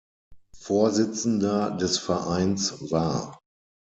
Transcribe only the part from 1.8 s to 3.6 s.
Vereins war.